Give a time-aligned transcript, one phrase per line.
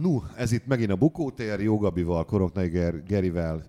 [0.00, 3.62] Nu, ez itt megint a Bukótér, Jogabival, Koroknai Ger- Gerivel.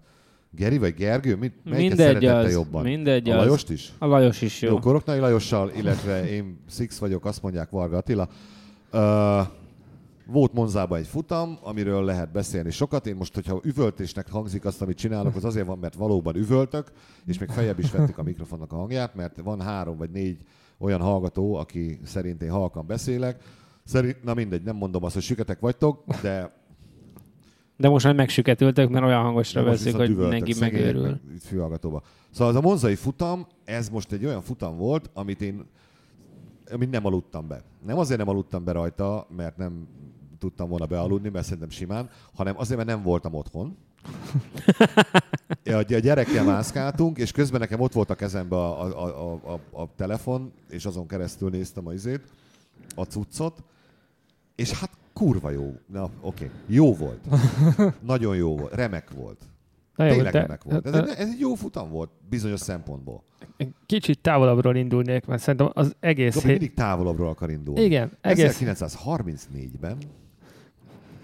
[0.51, 1.35] Geri vagy Gergő?
[1.35, 2.83] Mit, melyiket Mindegy az, jobban?
[2.83, 3.45] mindegy a az.
[3.45, 3.93] Lajost is?
[3.97, 4.69] A Lajos is jó.
[4.69, 8.27] Jó, Koroknai Lajossal, illetve én Six vagyok, azt mondják Varga Attila.
[8.93, 9.47] Uh,
[10.25, 13.07] volt Monzában egy futam, amiről lehet beszélni sokat.
[13.07, 16.91] Én most, hogyha üvöltésnek hangzik azt, amit csinálok, az azért van, mert valóban üvöltök,
[17.25, 20.37] és még feljebb is vették a mikrofonnak a hangját, mert van három vagy négy
[20.77, 23.43] olyan hallgató, aki szerint én halkan beszélek.
[23.87, 26.55] Szerint, na mindegy, nem mondom azt, hogy süketek vagytok, de
[27.77, 31.01] De most már megsüketültök, mert olyan hangosra veszik, hogy mindenki megőrül.
[31.01, 32.01] meg Itt fülhallgatóba.
[32.31, 35.65] Szóval az a monzai futam, ez most egy olyan futam volt, amit én
[36.71, 37.61] amit nem aludtam be.
[37.85, 39.87] Nem azért nem aludtam be rajta, mert nem
[40.39, 43.77] tudtam volna bealudni, mert szerintem simán, hanem azért, mert nem voltam otthon.
[45.65, 49.87] A gyerekkel mászkáltunk, és közben nekem ott volt a kezembe a, a, a, a, a
[49.95, 52.21] telefon, és azon keresztül néztem a izét,
[52.95, 53.63] a cuccot,
[54.57, 55.73] és hát kurva jó.
[55.85, 56.49] Na, oké.
[56.65, 57.19] Jó volt.
[58.01, 58.73] Nagyon jó volt.
[58.73, 59.41] Remek volt.
[59.95, 60.85] Na jó, Tényleg de- remek volt.
[60.85, 63.23] Ez egy, ez egy jó futam volt, bizonyos szempontból.
[63.85, 66.33] Kicsit távolabbról indulnék, mert szerintem az egész...
[66.35, 67.81] Gabi hét- mindig távolabbról akar indulni.
[67.81, 69.97] Igen, egész 1934-ben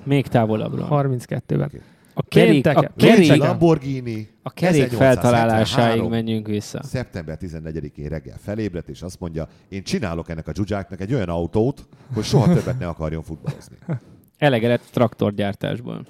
[0.04, 0.88] Még távolabbra.
[0.89, 1.61] 32-ben.
[1.61, 1.81] Oké.
[2.14, 3.36] A kerék, a kerék.
[3.36, 4.97] Lamborghini a kerék 1873.
[4.97, 6.83] feltalálásáig menjünk vissza.
[6.83, 11.88] Szeptember 14-én reggel felébredt, és azt mondja, én csinálok ennek a dzsuzsáknak egy olyan autót,
[12.14, 13.75] hogy soha többet ne akarjon futballozni.
[14.38, 16.05] Elege lett traktorgyártásból.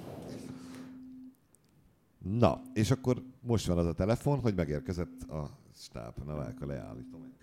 [2.38, 6.12] Na, és akkor most van az a telefon, hogy megérkezett a stáb.
[6.26, 7.33] Na, várj, leállítom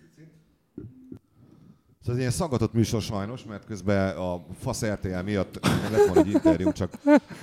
[2.04, 5.58] egy ez ilyen szaggatott műsor sajnos, mert közben a fasz RTL miatt
[5.90, 6.92] lett volna egy interjú, csak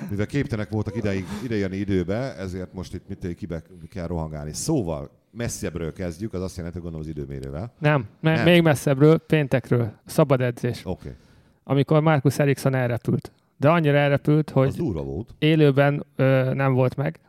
[0.09, 4.53] mivel képtelenek voltak ideig, idejönni időbe, ezért most itt mit kibe kell rohangálni.
[4.53, 7.73] Szóval messzebbről kezdjük, az azt jelenti, hogy gondolom az időmérővel.
[7.79, 8.45] Nem, me- Nem.
[8.45, 11.17] még messzebbről, péntekről, szabad edzés, Oké, okay.
[11.63, 13.31] amikor Markus Eriksson elrepült.
[13.57, 15.35] De annyira elrepült, az hogy durva volt.
[15.39, 17.19] élőben ö, nem volt meg.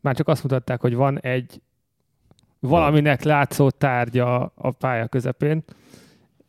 [0.00, 1.60] Már csak azt mutatták, hogy van egy
[2.60, 5.64] valaminek látszó tárgya a pálya közepén,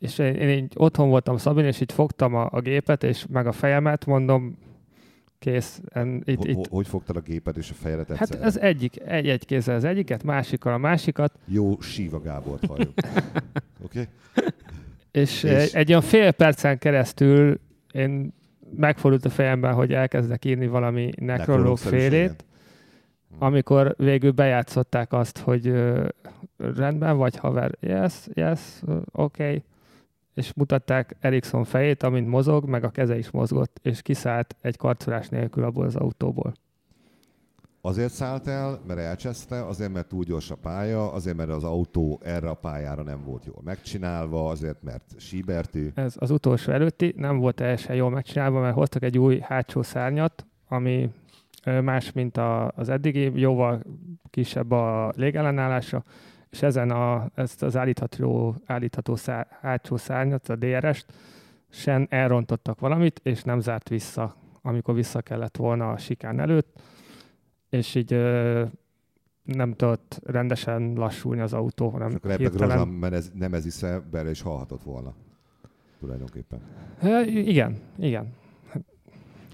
[0.03, 3.47] és én, én így otthon voltam Szabin, és így fogtam a, a gépet, és meg
[3.47, 4.57] a fejemet, mondom,
[5.39, 5.81] kész.
[5.89, 6.55] En, itt, Ho- itt.
[6.55, 9.83] ho- Hogy fogtad a gépet és a fejedet Hát ez egyik, egy, egy kézzel az
[9.83, 12.93] egyiket, másikkal a másikat, Jó Síva Gábort halljuk.
[13.85, 14.07] Oké?
[14.33, 14.43] Okay?
[15.11, 15.51] és, És?
[15.51, 17.59] és egy olyan fél percen keresztül
[17.91, 18.33] én
[18.75, 22.45] megfordult a fejemben, hogy elkezdek írni valami nekrológ félét,
[23.39, 25.73] amikor végül bejátszották azt, hogy
[26.57, 28.59] rendben vagy haver, yes, yes,
[29.11, 29.63] oké, okay.
[30.33, 35.29] És mutatták Erikson fejét, amint mozog, meg a keze is mozgott, és kiszállt egy karcolás
[35.29, 36.53] nélkül abból az autóból.
[37.85, 42.19] Azért szállt el, mert elcseszte, azért, mert túl gyors a pálya, azért, mert az autó
[42.23, 45.89] erre a pályára nem volt jól megcsinálva, azért, mert síbertű.
[45.95, 50.45] Ez az utolsó előtti, nem volt teljesen jól megcsinálva, mert hoztak egy új hátsó szárnyat,
[50.67, 51.09] ami
[51.81, 52.37] más, mint
[52.75, 53.81] az eddigi, jóval
[54.29, 56.03] kisebb a légellenállása,
[56.53, 61.13] és ezen a, ezt az állítható, állítható szár, hátsó szárnyat, a DRS-t,
[61.69, 66.81] sen elrontottak valamit, és nem zárt vissza, amikor vissza kellett volna a sikán előtt,
[67.69, 68.63] és így ö,
[69.43, 74.01] nem tudott rendesen lassulni az autó, hanem És akkor ebbe Grozan menez, nem ez isze,
[74.11, 75.13] bele is halhatott volna.
[75.99, 76.59] Tulajdonképpen.
[77.01, 78.33] Ö, Igen, igen.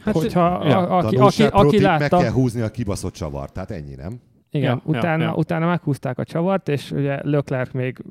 [0.01, 0.77] Hát, Hogyha ja.
[0.77, 4.19] a, aki, aki, aki protip, meg látta, kell húzni a kibaszott csavart, tehát ennyi, nem?
[4.51, 5.35] Igen, Ja, utána, ja, ja.
[5.35, 8.03] utána meghúzták a csavart, és ugye Leclerc még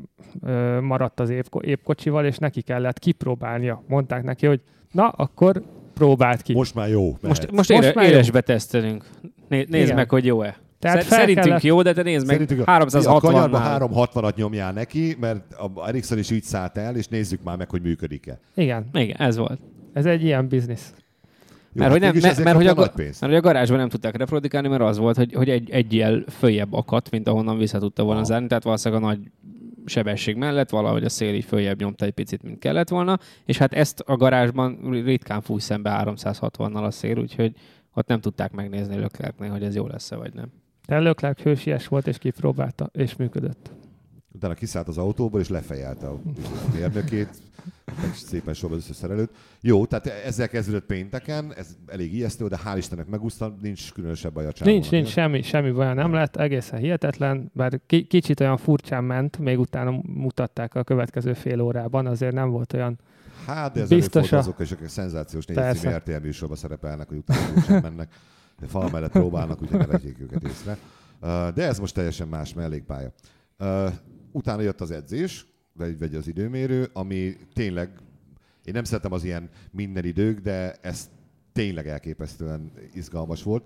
[0.43, 3.83] ö, maradt az épp, épp kocsival, és neki kellett kipróbálnia.
[3.89, 4.61] Mondták neki, hogy
[4.93, 5.63] na, akkor
[5.95, 6.53] próbált ki.
[6.53, 7.03] Most már jó.
[7.05, 7.23] Mehet.
[7.23, 8.11] Most, most, Most ére, már jó.
[8.11, 9.05] élesbe tesztelünk.
[9.49, 9.95] Né, nézd Igen.
[9.95, 10.57] meg, hogy jó-e.
[10.79, 13.89] Tehát Szerintünk kellett- jó, de te nézd meg, Szerintük a, a 360 kanyarba nál.
[13.93, 17.83] 360-at nyomjál neki, mert a Ericsson is így szállt el, és nézzük már meg, hogy
[17.83, 18.39] működik-e.
[18.55, 19.61] Igen, Igen, ez volt.
[19.93, 20.93] ez egy ilyen biznisz.
[21.79, 23.21] Jó, Mert hogy nem- mert- mert hogy a pénzt.
[23.21, 26.25] Mert ugye a garázsban nem tudták reprodukálni, mert az volt, hogy, hogy egy, egy jel
[26.29, 28.29] följebb akadt, mint ahonnan vissza tudta volna Aha.
[28.29, 29.19] zárni, tehát valószínűleg a nagy
[29.87, 33.73] sebesség mellett valahogy a szél így följebb nyomta egy picit, mint kellett volna, és hát
[33.73, 37.53] ezt a garázsban ritkán fúj szembe 360-nal a szél, úgyhogy
[37.95, 40.47] ott nem tudták megnézni Leclercnél, hogy ez jó lesz-e vagy nem.
[40.87, 43.71] De Leclerc hősies volt, és kipróbálta, és működött.
[44.39, 46.21] Utána kiszállt az autóból, és lefejelte a
[46.75, 47.29] mérnökét,
[47.85, 49.31] meg szépen sorba az összes szerelőt.
[49.61, 54.47] Jó, tehát ezzel kezdődött pénteken, ez elég ijesztő, de hál' Istennek megúszta, nincs különösebb baj
[54.47, 54.81] a csávónak.
[54.81, 59.39] Nincs, nincs semmi, semmi baj nem lett, egészen hihetetlen, bár ki, kicsit olyan furcsán ment,
[59.39, 62.99] még utána mutatták a következő fél órában, azért nem volt olyan
[63.47, 65.89] Hát, de ez Biztos a- azok is, akik szenzációs Persze.
[65.91, 68.09] négycímű RTL műsorban szerepelnek, hogy utána sem mennek,
[68.61, 70.77] de fal mellett próbálnak, úgyhogy ne vegyék őket észre.
[71.55, 73.13] De ez most teljesen más mellékpálya.
[74.33, 77.91] Utána jött az edzés, vagy vagy az időmérő, ami tényleg,
[78.65, 81.11] én nem szeretem az ilyen minden idők, de ez
[81.53, 83.65] tényleg elképesztően izgalmas volt.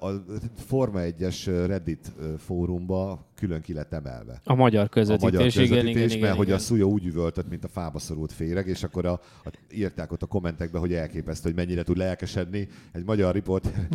[0.00, 0.10] A
[0.56, 4.40] Forma 1-es Reddit fórumba külön ki lett emelve.
[4.44, 6.58] A magyar közvetítés, a magyar közvetítés igen, igen, igen, mert hogy igen.
[6.58, 9.12] a Szuja úgy üvöltött, mint a fába szorult féreg, és akkor a,
[9.44, 13.72] a, írták ott a kommentekbe, hogy elképesztő, hogy mennyire tud lelkesedni egy magyar riporter.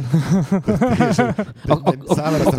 [1.67, 1.93] A-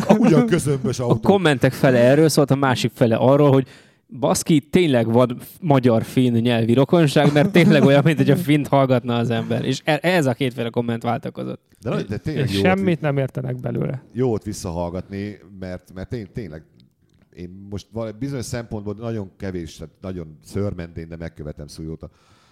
[0.08, 1.20] a- ugyan közömbös A autó.
[1.28, 3.66] kommentek fele erről szólt, a másik fele arról, hogy
[4.18, 9.30] baszki, tényleg van magyar-finn nyelvi rokonság, mert tényleg olyan, mint hogy a fint hallgatna az
[9.30, 9.64] ember.
[9.64, 11.60] És e- ez a kétféle komment váltakozott.
[11.80, 14.02] De, de tényleg És jó, volt, semmit nem értenek belőle.
[14.12, 16.62] jó volt visszahallgatni, mert, mert tény, tényleg
[17.36, 22.10] én most val- bizonyos szempontból nagyon kevés, tehát nagyon szörmentén, de megkövetem Szujóta,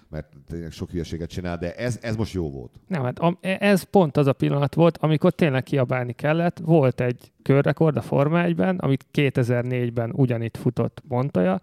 [0.08, 2.80] mert tényleg sok hülyeséget csinál, de ez, ez most jó volt.
[2.86, 6.58] Nem, hát am- ez pont az a pillanat volt, amikor tényleg kiabálni kellett.
[6.58, 11.60] Volt egy körrekord a Forma 1-ben, amit 2004-ben ugyanitt futott Montoya,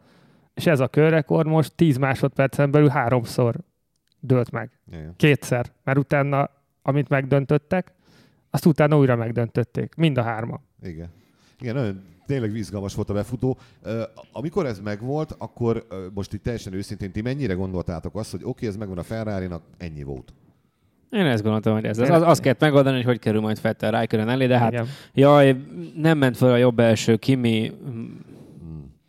[0.53, 3.55] és ez a körrekord most 10 másodpercen belül háromszor
[4.19, 4.71] dőlt meg.
[4.91, 5.13] Igen.
[5.15, 6.49] Kétszer, mert utána,
[6.81, 7.93] amit megdöntöttek,
[8.49, 9.95] azt utána újra megdöntötték.
[9.95, 10.61] Mind a hárma.
[10.83, 11.09] Igen.
[11.61, 13.57] Igen, nagyon tényleg izgalmas volt a befutó.
[14.31, 18.67] Amikor ez megvolt, akkor most itt teljesen őszintén, ti mennyire gondoltátok azt, hogy oké, okay,
[18.67, 19.47] ez megvan a ferrari
[19.77, 20.33] ennyi volt.
[21.11, 22.09] Én ezt gondoltam, hogy ez az.
[22.09, 24.87] Az, azt kellett megoldani, hogy hogy kerül majd Fettel Rijkönen elé, de hát Igen.
[25.13, 25.65] jaj,
[25.95, 27.71] nem ment fel a jobb első Kimi.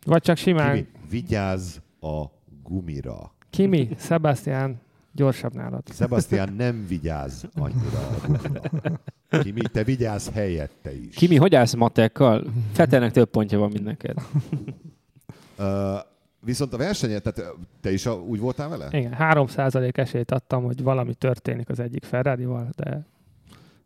[0.05, 2.23] Vagy csak simán Kimi, vigyázz a
[2.63, 3.33] gumira.
[3.49, 5.83] Kimi, Sebastian gyorsabb nálad.
[5.93, 8.61] Sebastian nem vigyáz annyira a gumira.
[9.41, 11.15] Kimi, te vigyázz helyette is.
[11.15, 12.43] Kimi, hogy állsz matekkal?
[12.71, 14.17] Fettelnek több pontja van, mint neked.
[15.59, 15.65] Uh,
[16.39, 18.87] viszont a versenyet, tehát te is a, úgy voltál vele?
[18.91, 23.05] Igen, 3% esélyt adtam, hogy valami történik az egyik Ferrari-val, de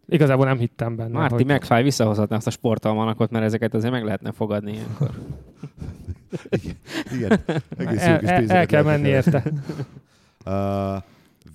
[0.08, 1.18] igazából nem hittem benne.
[1.18, 1.46] Márti hogy...
[1.46, 5.12] megfáj, visszahozhatná azt a sportalmanakot, mert ezeket azért meg lehetne fogadni ilyenkor.
[6.50, 6.76] Igen,
[7.12, 7.40] igen.
[7.78, 9.44] Egész el, kis el, el kell menni érte.
[10.46, 11.04] Uh,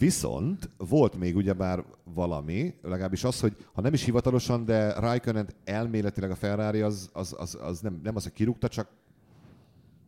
[0.02, 1.84] viszont volt még ugyebár
[2.14, 7.36] valami, legalábbis az, hogy ha nem is hivatalosan, de Raikkonen elméletileg a Ferrari az, az,
[7.38, 8.88] az, az nem, nem az, hogy kirúgta, csak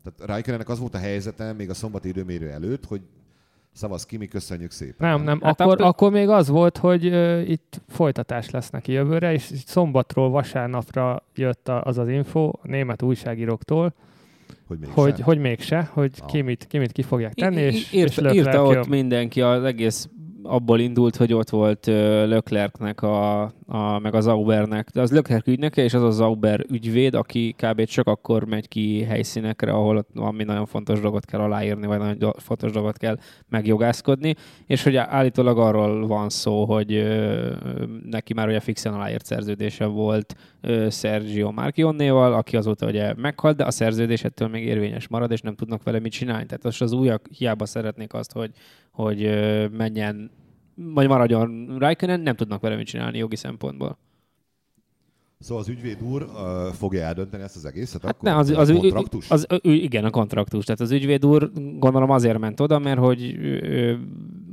[0.03, 3.01] tehát Raikkonennek az volt a helyzete még a szombati időmérő előtt, hogy
[3.73, 5.09] szavaz Kimi, köszönjük szépen.
[5.09, 8.93] Nem, nem, Hát akkor, akkor- akkor még az volt, hogy uh, itt folytatás lesz neki
[8.93, 13.95] jövőre, és szombatról vasárnapra jött a, az az info a német újságíróktól,
[14.67, 15.03] Hogy, mégsem.
[15.05, 16.27] hogy, hogy mégse, hogy Ah.
[16.27, 18.85] kimit, kimit ki fogják tenni, és, és írta, Leclerc írta ott jön.
[18.89, 20.09] mindenki, az egész
[20.45, 24.89] abból indult, hogy ott volt ö, Leclercnek, a, a, meg az Zaubernek.
[24.91, 27.85] De az Leclerc ügynöke, és az a Zauber ügyvéd, aki kb.
[27.85, 32.33] csak akkor megy ki helyszínekre, ahol ott valami nagyon fontos dolgot kell aláírni, vagy nagyon
[32.37, 33.19] fontos dolgot kell
[33.49, 34.35] megjogászkodni,
[34.67, 37.07] és hogy állítólag arról van szó, hogy
[38.11, 40.37] neki már ugye fixen aláírt szerződése volt
[40.91, 45.55] Sergio Marchionnéval, aki azóta ugye meghalt, de a szerződés ettől még érvényes marad, és nem
[45.55, 46.47] tudnak vele mit csinálni.
[46.47, 48.51] Tehát most az újak hiába szeretnék azt, hogy,
[48.95, 49.21] hogy
[49.71, 50.31] menjen,
[50.75, 53.99] vagy maradjon Raikkonen, nem tudnak vele mit csinálni jogi szempontból.
[55.39, 58.03] Szóval az ügyvéd úr uh, fogja eldönteni ezt az egészet?
[58.03, 58.29] Hát akkor?
[58.29, 59.31] ne, az, A az, kontraktus?
[59.31, 60.65] az, az, igen, a kontraktus.
[60.65, 64.01] Tehát az ügyvéd úr gondolom azért ment oda, mert hogy ő, ő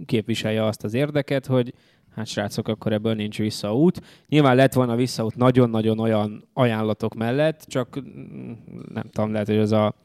[0.05, 1.73] képviselje azt az érdeket, hogy
[2.15, 4.01] hát srácok, akkor ebből nincs visszaút.
[4.27, 8.51] Nyilván lett volna visszaút nagyon-nagyon olyan ajánlatok mellett, csak mm,
[8.94, 9.95] nem tudom, lehet, hogy az a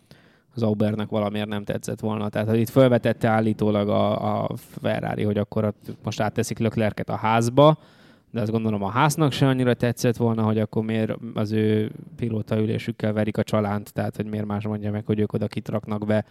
[0.57, 2.29] az Aubernek valamiért nem tetszett volna.
[2.29, 7.17] Tehát hogy itt felvetette állítólag a, a Ferrari, hogy akkor ott most átteszik Leclerc-et a
[7.17, 7.79] házba,
[8.31, 13.13] de azt gondolom a háznak se annyira tetszett volna, hogy akkor miért az ő pilótaülésükkel
[13.13, 16.25] verik a csalánt, tehát hogy miért más mondja meg, hogy ők oda kit raknak be.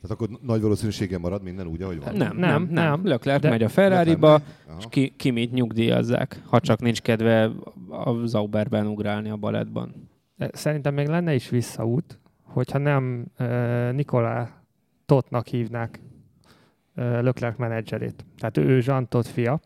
[0.00, 2.16] Tehát akkor nagy valószínűséggel marad minden úgy, ahogy van?
[2.16, 3.06] Nem, nem, Nem, nem.
[3.06, 4.40] Leclerc De- megy a Ferrari-ba,
[4.78, 7.50] és ki, ki mit nyugdíjazzák, ha csak nincs kedve
[7.88, 10.10] a Zauberben ugrálni a balettban.
[10.36, 12.18] De Szerintem még lenne is visszaút,
[12.52, 13.26] hogyha nem
[13.92, 14.48] Nikolá
[15.06, 16.00] Totnak hívnák
[16.94, 18.24] Leclerc menedzserét.
[18.38, 19.60] Tehát ő Jean Todt fia,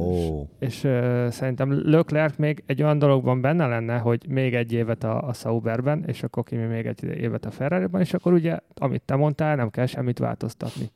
[0.00, 0.48] Ó.
[0.58, 5.28] és uh, szerintem Leclerc még egy olyan dologban benne lenne, hogy még egy évet a,
[5.28, 9.16] a Sauberben, és akkor Kimi még egy évet a Ferrari-ban, és akkor ugye, amit te
[9.16, 10.90] mondtál, nem kell semmit változtatni.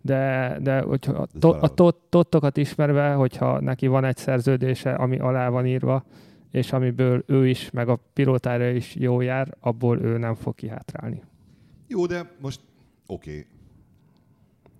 [0.00, 5.18] De, de hogyha a, to, a tot, tottokat ismerve, hogyha neki van egy szerződése, ami
[5.18, 6.04] alá van írva,
[6.52, 11.22] és amiből ő is, meg a pilótára is jó jár, abból ő nem fog kihátrálni.
[11.86, 12.60] Jó, de most
[13.06, 13.30] oké.
[13.30, 13.46] Okay.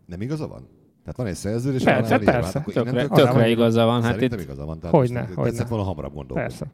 [0.07, 0.69] Nem igaza van?
[1.03, 2.47] Tehát van egy szerződés, Persze, van persze.
[2.47, 4.03] Hát akkor Tökre, tökre van- igaza van.
[4.03, 4.79] Hát itt, igaza van.
[4.79, 5.51] Tehát Hogyne, most hogyne.
[5.51, 6.43] Tetszett volna hamarabb gondolkodni.
[6.49, 6.67] Persze.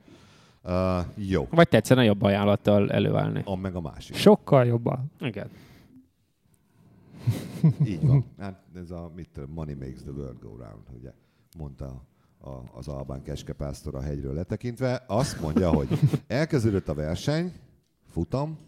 [0.64, 1.46] Uh, jó.
[1.50, 3.42] vagy tetszene jobb ajánlattal előállni.
[3.44, 4.16] A meg a másik.
[4.16, 5.12] Sokkal jobban.
[5.20, 5.48] Igen.
[7.84, 8.24] Így van.
[8.38, 11.12] Hát ez a mit, money makes the world go round, ugye
[11.58, 12.02] mondta
[12.40, 15.04] a, az Albán keskepásztor a hegyről letekintve.
[15.06, 15.88] Azt mondja, hogy
[16.26, 17.52] elkezdődött a verseny,
[18.06, 18.58] futam,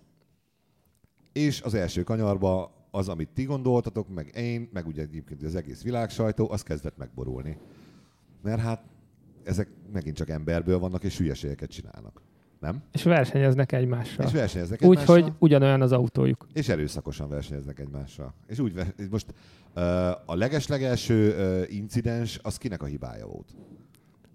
[1.33, 5.83] és az első kanyarba az, amit ti gondoltatok, meg én, meg ugye egyébként az egész
[5.83, 7.59] világ sajtó, az kezdett megborulni.
[8.43, 8.85] Mert hát
[9.45, 12.23] ezek megint csak emberből vannak, és hülyeségeket csinálnak.
[12.61, 12.83] Nem?
[12.93, 14.27] És versenyeznek egymással.
[14.27, 15.17] És versenyeznek egymással.
[15.17, 16.47] Úgyhogy ugyanolyan az autójuk.
[16.53, 18.35] És erőszakosan versenyeznek egymással.
[18.47, 19.35] És úgy, ver- most
[20.27, 21.35] a legeslegelső
[21.69, 23.49] incidens, az kinek a hibája volt?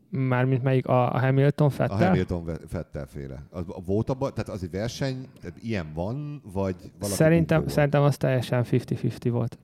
[0.10, 1.98] Mármint melyik a, Hamilton Fettel?
[1.98, 3.48] A Hamilton Fettel féle.
[3.50, 8.18] Az, volt abban, tehát az egy verseny, tehát ilyen van, vagy valaki Szerintem, szerintem az
[8.18, 9.58] teljesen 50-50 volt.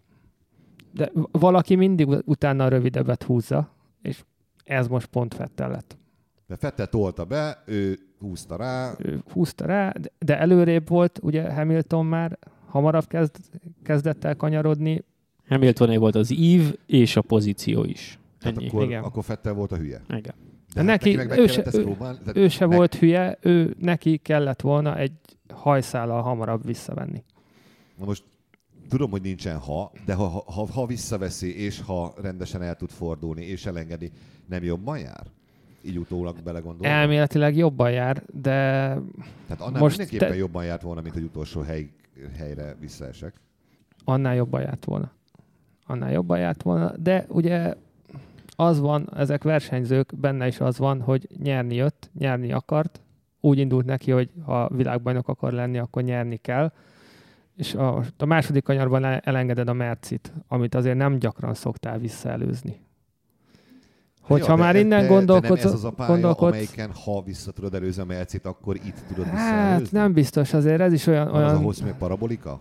[0.94, 4.24] De valaki mindig utána a rövidebbet húzza, és
[4.64, 5.98] ez most pont Fettel lett.
[6.48, 8.94] De Fettel tolta be, ő húzta rá.
[8.98, 13.36] Ő húzta rá, de- előrébb volt, ugye Hamilton már hamarabb kezd,
[13.84, 15.04] kezdett el kanyarodni.
[15.48, 18.20] Hamiltoné volt az ív és a pozíció is.
[18.40, 18.68] Tehát Ennyi.
[18.68, 19.04] akkor, igen.
[19.04, 20.02] akkor Fettel volt a hülye.
[20.10, 20.34] Igen.
[20.74, 22.20] De Neki- neki, meg, meg ő se- ő- próbálni.
[22.34, 25.12] Ő se meg- volt hülye, ő neki kellett volna egy
[25.54, 27.24] hajszállal hamarabb visszavenni.
[28.00, 28.24] Na most
[28.90, 32.90] tudom, hogy nincsen ha, de ha, ha, ha, ha visszaveszi, és ha rendesen el tud
[32.90, 34.12] fordulni, és elengedi,
[34.46, 35.24] nem jobban jár?
[35.84, 36.94] Így utólag belegondolva.
[36.96, 38.52] Elméletileg jobban jár, de
[39.48, 41.90] Tehát annál most mindenképpen te- jobban járt volna, mint hogy utolsó hely,
[42.38, 43.34] helyre visszaesek.
[44.04, 45.12] annál jobban járt volna.
[45.86, 47.74] Annál jobban járt volna, de ugye
[48.56, 53.02] az van, ezek versenyzők, benne is az van, hogy nyerni jött, nyerni akart,
[53.40, 56.72] úgy indult neki, hogy ha világbajnok akar lenni, akkor nyerni kell,
[57.56, 62.80] és a, a második kanyarban le- elengeded a Mercit, amit azért nem gyakran szoktál visszaelőzni.
[64.22, 67.52] Hogyha Ja, már innen de, de gondolkodsz, ez az a pálya, gondolkodsz amelyiken ha vissza
[67.52, 71.36] tudod előzni a Mercit, akkor itt tudod hát nem biztos, azért ez is olyan, Van
[71.36, 72.60] az a olyan hosszú még parabolika?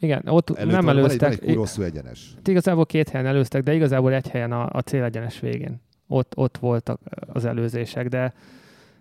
[0.00, 2.32] igen, ott Előtt nem van, van egy, van előztek, egy egyenes.
[2.34, 5.80] Hát igazából két helyen előztek, de igazából egy helyen a, a célegyenes végén.
[6.06, 7.00] Ott, ott voltak
[7.32, 8.34] az előzések, de,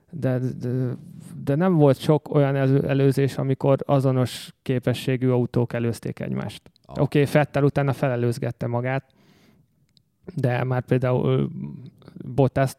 [0.09, 0.69] de, de,
[1.43, 6.61] de nem volt sok olyan elő, előzés, amikor azonos képességű autók előzték egymást.
[6.85, 7.01] Ah.
[7.01, 9.03] Oké, okay, Fettel utána felelőzgette magát,
[10.35, 11.49] de már például
[12.25, 12.75] Bottas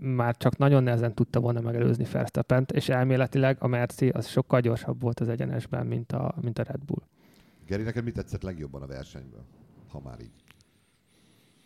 [0.00, 5.00] már csak nagyon nehezen tudta volna megelőzni Verstappent, és elméletileg a Merci az sokkal gyorsabb
[5.00, 7.02] volt az egyenesben, mint a, mint a Red Bull.
[7.66, 9.44] Geri, neked mi tetszett legjobban a versenyből?
[9.88, 10.30] Ha már így.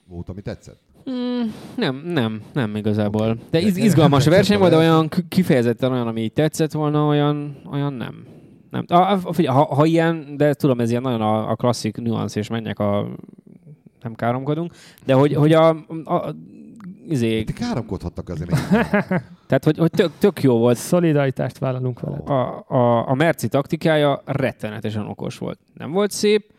[0.08, 0.80] Volt, ami tetszett?
[1.10, 1.42] Mm,
[1.76, 3.30] nem, nem, nem igazából.
[3.30, 3.40] Oké.
[3.50, 7.56] De iz, izgalmas a verseny volt, de olyan kifejezetten olyan, ami így tetszett volna, olyan,
[7.70, 8.26] olyan nem.
[8.70, 8.84] nem.
[8.88, 12.48] A, a, ha, ha, ilyen, de tudom, ez ilyen nagyon a, a klasszik nüansz, és
[12.48, 13.08] menjek a...
[14.04, 14.72] Nem káromkodunk,
[15.04, 15.68] de hogy, hogy a,
[16.04, 16.34] a, a
[17.08, 18.50] izé, Ti káromkodhattak azért
[19.48, 22.16] tehát hogy, hogy tök, tök jó volt Szolidaritást vállalunk vele.
[22.16, 25.58] a, a, a Merci taktikája rettenetesen okos volt.
[25.74, 26.52] Nem volt szép,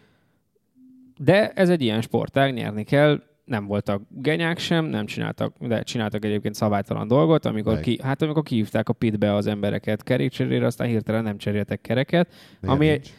[1.17, 3.21] de ez egy ilyen sportág, nyerni kell.
[3.45, 8.43] Nem voltak genyák sem, nem csináltak, de csináltak egyébként szabálytalan dolgot, amikor, ki, hát amikor
[8.43, 12.33] kihívták a pitbe az embereket kerékcserére, aztán hirtelen nem cseréltek kereket.
[12.59, 13.09] Miért Ami- nincs?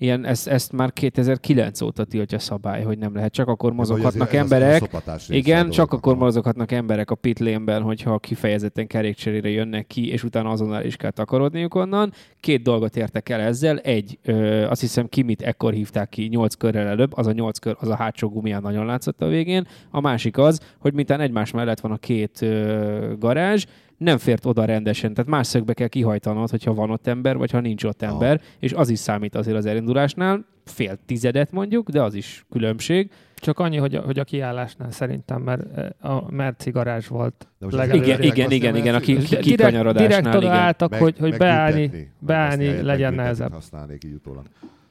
[0.00, 4.40] Ilyen, ezt, ezt már 2009 óta tiltja szabály, hogy nem lehet, csak akkor mozoghatnak ez-
[4.40, 4.90] emberek.
[5.28, 6.24] Igen, csak akkor aha.
[6.24, 11.10] mozoghatnak emberek a pit lane-ben, hogyha kifejezetten kerékcserére jönnek ki, és utána azonnal is kell
[11.10, 12.12] takarodniuk onnan.
[12.40, 13.78] Két dolgot értek el ezzel.
[13.78, 17.76] Egy, ö, azt hiszem Kimit ekkor hívták ki nyolc körrel előbb, az a nyolc kör,
[17.80, 19.66] az a hátsó gumián nagyon látszott a végén.
[19.90, 23.64] A másik az, hogy mintán egymás mellett van a két ö, garázs,
[23.98, 27.60] nem fért oda rendesen, tehát más szögbe kell kihajtanod, hogyha van ott ember, vagy ha
[27.60, 28.12] nincs ott Aha.
[28.12, 33.10] ember, és az is számít azért az elindulásnál, fél tizedet mondjuk, de az is különbség.
[33.34, 37.48] Csak annyi, hogy a, hogy a kiállásnál szerintem, mert eh, a Merci garázs volt.
[37.70, 39.38] Igen, igen, igen, igen, aki elfűzik?
[39.38, 40.58] ki- kikanyarodásnál, direkt oda igen.
[40.58, 43.52] álltak, hogy, hogy beállni, beállni legyen nehezebb.
[43.52, 44.44] használnék így utólag.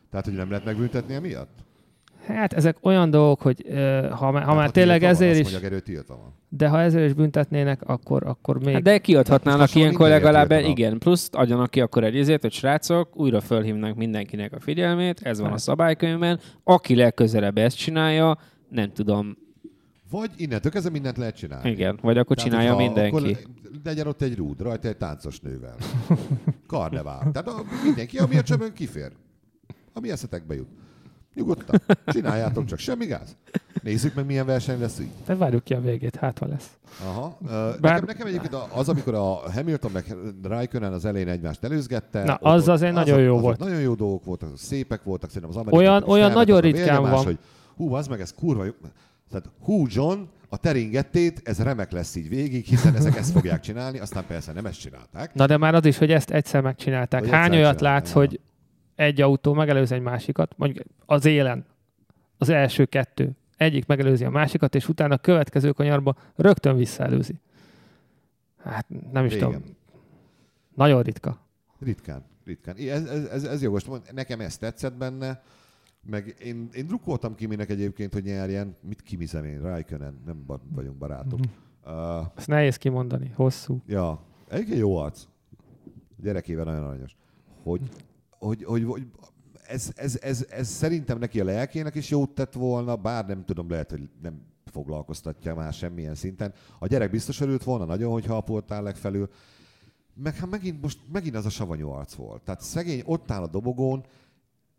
[0.09, 1.65] Tehát, hogy nem lehet megbüntetni emiatt?
[2.27, 3.75] Hát ezek olyan dolgok, hogy uh,
[4.09, 5.57] ha, már- ha Hát, már tényleg ezért is,
[6.07, 6.33] van.
[6.49, 8.73] de ha ezért is büntetnének, akkor, akkor még...
[8.73, 12.51] Hát de kiadhatnának Most ilyenkor legalább, mindenért igen, plusz adjanak ki akkor egy izét, hogy
[12.51, 15.59] srácok, újra fölhívnak mindenkinek a figyelmét, ez van a Hát.
[15.59, 18.37] szabálykönyvben, aki legközelebb ezt csinálja,
[18.69, 19.37] nem tudom,
[20.11, 21.69] Vagy innentől kezdve mindent lehet csinálni.
[21.69, 23.33] igen, vagy akkor Tehát, csinálja hogyha- mindenki.
[23.33, 23.53] Akkor
[23.83, 25.75] legyen ott egy rúd, rajta egy táncos nővel.
[26.67, 27.19] Karnevál.
[27.31, 29.11] Tehát a, mindenki, ami a csömön kifér.
[29.93, 30.67] Ami eszetekbe jut.
[31.37, 31.81] Nyugodtan.
[32.05, 33.35] Csináljátok csak, semmi gáz.
[33.83, 35.09] Nézzük meg, milyen verseny lesz így.
[35.25, 36.69] De várjuk ki a végét, hát ha lesz.
[37.05, 37.37] Aha.
[37.41, 42.23] Bár- Nekem, nekem egyébként az, amikor a Hamilton meg Raikkonen az elején egymást előzgette.
[42.23, 43.59] Na, az ott- azért nagyon jó az volt.
[43.59, 47.23] Nagyon jó dolgok voltak, szépek voltak, szerintem az amerikai Olyan- olyan nagyon ritkán van.
[47.23, 47.37] Hogy,
[47.75, 48.71] hú, az meg ez kurva jó.
[49.29, 53.99] Tehát hú, John, a teringettét, ez remek lesz így végig, hiszen ezek ezt fogják csinálni,
[53.99, 55.33] aztán persze nem ezt csinálták.
[55.33, 57.19] Na de már az is, hogy ezt egyszer megcsinálták.
[57.19, 58.39] Hogy Hány egyszer olyat látsz, hogy
[58.97, 61.65] egy autó megelőzi egy másikat, mondjuk az élen,
[62.37, 67.39] az első kettő, egyik megelőzi a másikat, és utána a következő kanyarba rögtön visszaelőzi.
[68.57, 69.51] Hát nem is Régen.
[69.51, 69.75] tudom.
[70.75, 71.39] Nagyon ritka.
[71.79, 72.75] Ritkán, ritkán.
[72.77, 73.83] Ez, ez, ez, ez jogos.
[74.13, 75.43] Nekem ez tetszett benne.
[76.01, 78.75] Meg én, én drukkoltam Kiminek egyébként, hogy nyerjen.
[78.81, 79.61] Mit kimizem én?
[79.61, 81.39] Raikkonen, nem ba- vagyunk barátok.
[81.85, 83.81] Uh, Ezt nehéz kimondani, hosszú.
[83.87, 85.23] ja, egyébként jó arc.
[86.21, 87.15] Gyerekével nagyon aranyos.
[87.63, 87.81] Hogy,
[88.39, 89.07] hogy, hogy, hogy
[89.67, 93.69] ez, ez, ez, ez, szerintem neki a lelkének is jót tett volna, bár nem tudom,
[93.69, 96.53] lehet, hogy nem foglalkoztatja már semmilyen szinten.
[96.79, 99.29] A gyerek biztos örült volna nagyon, hogy halpoltál legfelül.
[100.13, 102.41] Meg hát megint, most megint az a savanyú arc volt.
[102.41, 104.05] Tehát szegény ott áll a dobogón,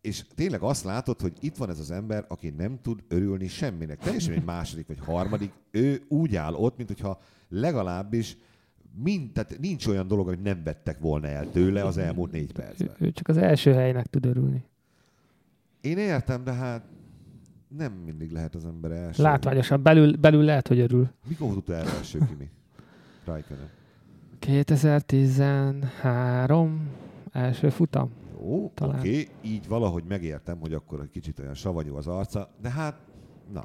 [0.01, 3.99] és tényleg azt látod, hogy itt van ez az ember, aki nem tud örülni semminek.
[3.99, 8.37] Teljesen egy második vagy harmadik, ő úgy áll ott, mint hogyha legalábbis
[9.03, 12.95] mind, tehát nincs olyan dolog, amit nem vettek volna el tőle az elmúlt négy percben.
[12.99, 14.65] Ő, ő csak az első helynek tud örülni.
[15.81, 16.83] Én értem, de hát
[17.77, 19.23] nem mindig lehet az ember első.
[19.23, 21.11] Látványosan, belül, belül lehet, hogy örül.
[21.29, 22.51] Mikor volt utoljára első Kimi?
[23.25, 23.69] Raikkonen.
[24.39, 26.89] 2013
[27.33, 28.11] első futam.
[28.41, 32.71] Jó, oké, okay, így valahogy megértem, hogy akkor egy kicsit olyan savanyú az arca, de
[32.71, 33.01] hát,
[33.53, 33.65] na.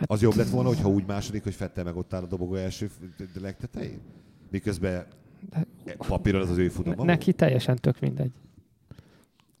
[0.00, 2.54] Hát- Az jobb lett volna, hogyha úgy második, hogy Fettel meg ott áll a dobogó
[2.54, 2.90] első
[3.40, 4.00] legtetején?
[4.50, 5.06] Miközben
[5.84, 7.04] De- papíron az az ő futama?
[7.04, 8.30] Neki teljesen tök mindegy.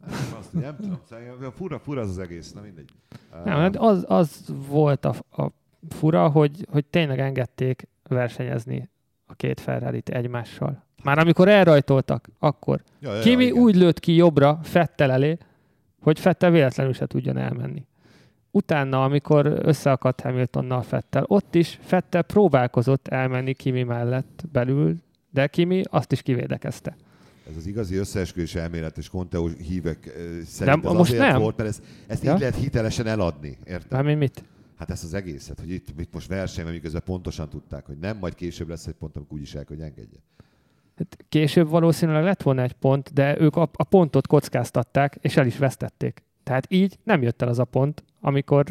[0.04, 2.90] Hát, Azt nem tudom, fura, fura az az egész, na mindegy.
[3.44, 5.50] Nem, hát az, az volt a, a
[5.88, 8.88] fura, hogy, hogy tényleg engedték versenyezni
[9.26, 10.84] a két ferrari egymással.
[11.02, 12.82] Már amikor elrajtoltak, akkor.
[13.00, 13.56] ja, ja, Kimi igen.
[13.62, 15.38] úgy lőtt ki jobbra Fettel elé,
[16.00, 17.86] hogy Fettel véletlenül se tudjon elmenni.
[18.50, 24.96] Utána, amikor összeakadt Hamiltonnal Fettel, ott is Fettel próbálkozott elmenni Kimi mellett belül,
[25.30, 26.96] de Kimi azt is kivédekezte.
[27.50, 30.04] Ez az igazi összeesküvés elmélet és Conteo hívek
[30.44, 31.40] szerint De ez most azért nem.
[31.40, 32.32] volt, mert ezt, ezt Ja?
[32.32, 33.56] így lehet hitelesen eladni.
[33.64, 33.90] Érted?
[33.90, 34.44] Mármint mit?
[34.78, 38.34] Hát ezt az egészet, hogy itt, itt most versenyben, miközben pontosan tudták, hogy nem, majd
[38.34, 40.18] később lesz egy pont, amikor úgyis el, hogy engedje.
[40.96, 45.46] Hát később valószínűleg lett volna egy pont, de ők a, a pontot kockáztatták, és el
[45.46, 46.22] is vesztették.
[46.42, 48.64] Tehát így nem jött el az a pont, amikor,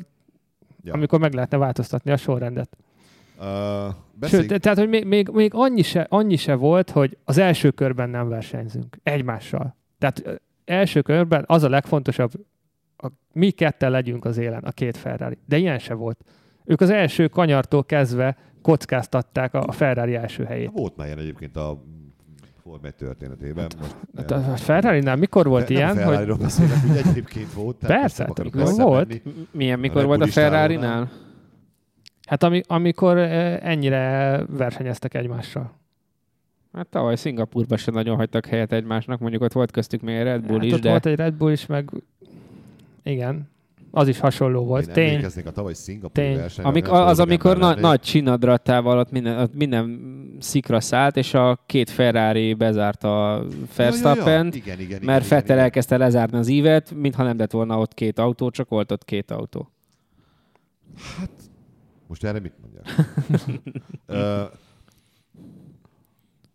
[0.84, 0.94] Ja.
[0.94, 2.78] amikor meg lehetne változtatni a sorrendet.
[3.38, 7.18] Uh, Sőt, beszéljünk, te- tehát, hogy még, még, még annyi, se, annyi se volt, hogy
[7.24, 9.76] az első körben nem versenyzünk egymással.
[9.98, 12.32] Tehát első körben az a legfontosabb,
[12.98, 15.38] a, mi ketten legyünk az élen, a két Ferrari.
[15.46, 16.20] De ilyen se volt.
[16.66, 20.72] Ők az első kanyartól kezdve kockáztatták a, a Ferrari első helyét.
[20.74, 21.84] volt már ilyen egyébként a
[22.70, 23.68] Forma 1 történetében.
[23.80, 27.76] Most, Hát a a Ferrari-nál mikor volt nem ilyen, a hogy beszélek, hogy egyébként volt.
[27.76, 29.22] Persze, nem hát volt.
[29.52, 31.12] Milyen, mikor A volt a Ferrari-nál?
[32.28, 35.72] Hát ami, amikor eh, ennyire versenyeztek egymással.
[36.74, 40.46] Hát tavaly Szingapurban sem nagyon hagytak helyet egymásnak, mondjuk ott volt köztük még egy Red
[40.46, 41.90] Bull hát is, ott de volt egy Red Bull is, meg
[43.04, 43.50] igen,
[43.92, 44.88] az is hasonló volt.
[44.88, 45.74] Én Tény, emlékeznék a tavaly
[46.14, 46.70] versenyre.
[46.70, 51.90] Amik, az, amikor na, nagy csinadrattával ott minden, ott minden szikra szállt, és a két
[51.90, 54.50] Ferrari bezárta a verstappen Ja, ja, ja.
[54.54, 55.58] Igen, igen, mert igen, Vettel igen.
[55.58, 59.32] elkezdte lezárni az ívet, mintha nem lett volna ott két autó, csak volt ott két
[59.32, 59.72] autó.
[62.08, 62.86] Most erre mit mondjak?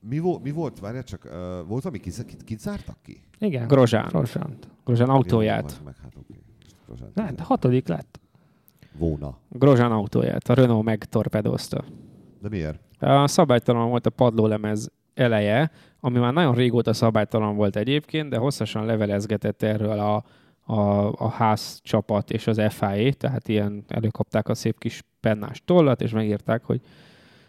[0.09, 3.21] Mi, vo- mi volt, várjál csak, ö, volt valami, kit, kit, kit zártak ki?
[3.39, 3.67] igen.
[3.67, 4.07] Grozsán.
[4.09, 4.69] Grozsánt.
[4.85, 5.81] Grozsán autóját.
[5.85, 6.13] Meg, hát
[6.95, 8.21] Grosjean Hát hatodik lett.
[8.99, 9.39] Vóna.
[9.49, 10.49] Grozsán autóját.
[10.49, 11.85] A Renault megtorpedozta.
[12.41, 12.81] De miért?
[12.99, 18.87] A szabálytalan volt a padlólemez eleje, ami már nagyon régóta szabálytalan volt egyébként, de hosszasan
[18.87, 20.25] levelezgetett erről a,
[20.61, 26.01] a, a ház csapat és az FIA, tehát ilyen előkapták a szép kis pennás tollat,
[26.01, 26.81] és megírták, hogy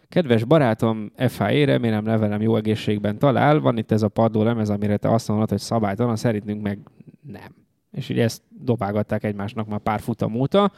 [0.08, 5.12] kedves barátom, FIA, remélem levelem jó egészségben talál, van itt ez a padlólemez, amire te
[5.12, 6.78] azt mondod, hogy szabálytalan, szerintünk meg
[7.20, 7.65] nem.
[7.96, 10.72] És ugye ezt dobálgatták egymásnak már pár futam óta,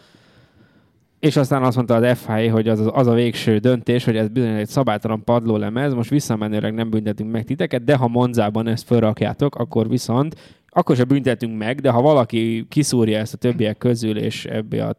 [1.21, 4.55] és aztán azt mondta az FIA, hogy az, az a végső döntés, hogy ez bizony
[4.55, 9.89] egy szabálytalan padlólemez, most visszamenőleg nem büntetünk meg titeket, de ha Monzában ezt felrakjátok, akkor
[9.89, 14.97] viszont akkor se büntetünk meg, de ha valaki kiszúrja ezt a többiek közül, és ebből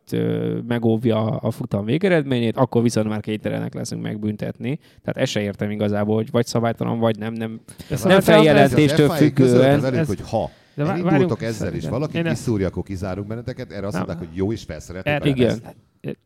[0.67, 4.79] megóvja a futam végeredményét, akkor viszont már kénytelenek leszünk megbüntetni.
[5.03, 7.33] Tehát ezt se értem igazából, hogy vagy szabálytalan, vagy nem.
[7.33, 7.59] nem.
[7.89, 10.91] Ez Nem feljelent- Ez az Jelentéstől FIA közölte függően- velük, ez- hogy ha De vá-
[10.91, 11.91] elindultok várjunk, ezzel, szerintem.
[11.91, 14.05] valaki Én ezt- kiszúrja, akkor kiszárunk benneteket, erre azt Nem.
[14.05, 15.13] mondták, hogy jó, és felszereltek.
[15.13, 15.59] Er- igen.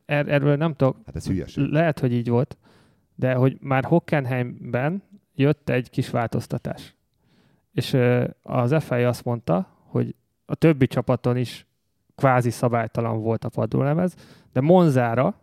[0.06, 1.63] Er, erről nem tudok, Hát ez hülyeség.
[1.69, 2.58] lehet, hogy így volt,
[3.15, 5.03] de hogy már Hockenheimben
[5.36, 6.95] jött egy kis változtatás.
[7.71, 7.97] És
[8.41, 11.67] az FIA azt mondta, hogy a többi csapaton is
[12.15, 14.15] kvázi szabálytalan volt a padlólemez,
[14.53, 15.41] de Monzára,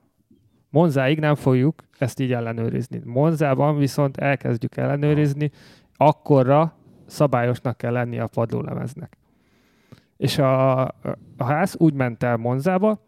[0.70, 3.00] Monzáig nem fogjuk ezt így ellenőrizni.
[3.04, 5.50] Monzában viszont elkezdjük ellenőrizni,
[5.96, 6.74] akkorra
[7.10, 9.16] szabályosnak kell lenni a padlólemeznek.
[10.16, 10.80] És a,
[11.36, 13.00] a ház úgy ment el Monzába,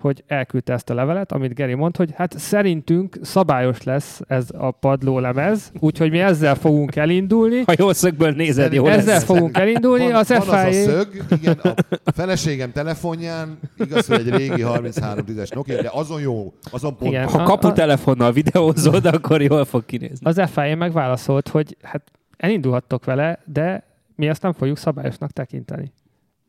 [0.00, 4.70] hogy elküldte ezt a levelet, amit Geri mond, hogy hát szerintünk szabályos lesz ez a
[4.70, 7.62] padlólemez, úgyhogy mi ezzel fogunk elindulni.
[7.66, 9.24] Ha jó szögből nézed, jó Ezzel lesz.
[9.24, 10.04] fogunk elindulni.
[10.04, 10.82] Van, Az van az a FIA...
[10.82, 11.58] szög, igen,
[12.04, 17.10] a feleségem telefonján, igaz, hogy egy régi 3310-es Nokia, de azon jó, azon pont.
[17.10, 17.28] Igen.
[17.28, 20.26] Ha kaputelefonnal videózod, akkor jól fog kinézni.
[20.26, 22.02] Az FIA megválaszolt, hogy hát
[22.38, 25.92] elindulhattok vele, de mi ezt nem fogjuk szabályosnak tekinteni.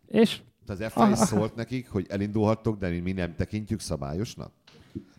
[0.07, 4.51] És Az FIA Ah, szólt nekik, hogy elindulhattok, de mi nem tekintjük szabályosnak?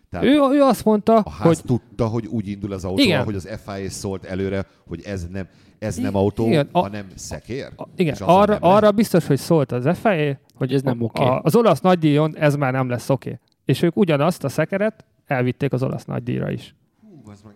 [0.09, 3.23] Tehát ő, ő azt mondta, a ház hogy tudta, hogy úgy indul az autó, Igen.
[3.23, 5.47] hogy az FIA szólt előre, hogy ez nem,
[5.79, 7.67] ez nem autó, igen, a- hanem szekér.
[7.75, 11.23] a- igen, arra, nem arra biztos, hogy szólt az FIA, hogy ez nem oké.
[11.23, 13.39] a, az olasz nagydíjon ez már nem lesz oké.
[13.65, 16.75] És ők ugyanazt a szekeret elvitték az olasz nagydíjra is.
[17.01, 17.53] Hú, az meg...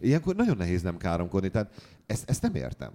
[0.00, 1.70] Ilyenkor nagyon nehéz nem káromkodni, tehát
[2.10, 2.90] ezt, ezt nem értem.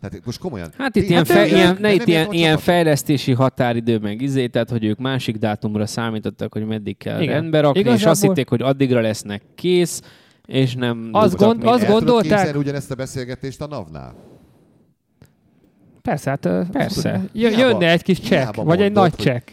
[0.00, 0.68] Tehát most komolyan.
[0.78, 4.46] Hát itt ilyen, de- fe, ilyen, ne nem itt ilyen, ilyen fejlesztési határidő meg izé,
[4.46, 7.34] tehát hogy ők másik dátumra számítottak, hogy meddig kell Igen.
[7.34, 10.02] rendbe rakni, és Igazából- azt hitték, hogy addigra lesznek kész,
[10.46, 11.80] és nem Az dugtak gond- még az el.
[11.80, 14.14] El tudod gondolták- képzelni ugyanezt a beszélgetést a NAV-nál?
[16.08, 17.24] Persze, hát Persze.
[17.32, 19.48] Hiába- jönne egy kis csekk, vagy egy mondod, nagy hogy- csekk.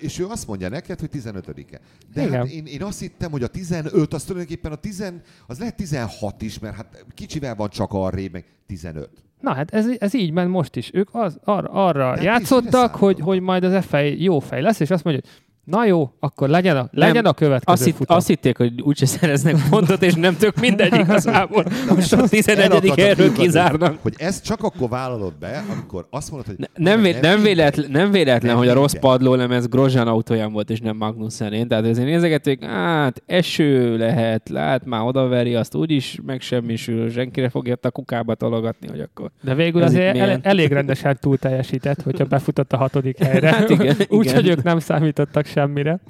[0.00, 1.80] És ő azt mondja neked, hogy 15-e.
[2.14, 2.32] De Igen.
[2.32, 5.12] hát én, én azt hittem, hogy a 15, az tulajdonképpen a 10,
[5.46, 9.08] az lehet 16 is, mert hát kicsivel van csak arrébb, meg 15.
[9.40, 10.90] Na hát ez, ez így ment most is.
[10.94, 14.90] Ők az, arra, arra De játszottak, hogy, hogy majd az FA jó fej lesz, és
[14.90, 18.16] azt mondja, hogy na jó, akkor legyen a, legyen a következő Azt, hitt, futam.
[18.16, 21.64] azt hitték, hogy úgyse szereznek pontot, és nem tök mindegy igazából.
[21.94, 22.64] Most a 11.
[22.64, 23.98] Elakadtak erről kizárnak.
[24.02, 26.56] Hogy ezt csak akkor vállalod be, amikor azt mondod, hogy...
[26.58, 27.42] Ne, nem, vé, nem, mindegy.
[27.42, 31.68] véletlen, nem véletlen, Nem hogy a rossz padlólemez Grozsán autóján volt, és nem Magnussenén.
[31.68, 37.90] Tehát ezért nézegették, hát eső lehet, lát, már odaveri, azt úgyis megsemmisül, senkire fogja a
[37.90, 39.30] kukába tologatni, hogy akkor...
[39.42, 43.48] De végül azért el, elég rendesen túl teljesített, hogyha befutott a hatodik helyre.
[43.54, 43.96] Hát igen,
[44.50, 46.00] ők nem számítottak semmire.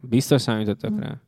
[0.00, 1.20] Biztos számítottak rá.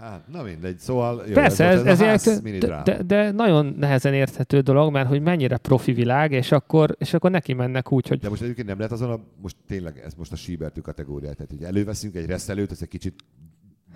[0.00, 1.22] Hát, na mindegy, szóval...
[1.26, 2.82] Jó, Persze, ez, ez, ez, ez ilyen, mini de, dráma.
[2.82, 7.30] de, de, nagyon nehezen érthető dolog, mert hogy mennyire profi világ, és akkor, és akkor
[7.30, 10.32] neki mennek úgy, hogy De most egyébként nem lehet azon a, most tényleg ez most
[10.32, 13.24] a síbertű kategóriát, tehát hogy előveszünk egy reszelőt, ez egy kicsit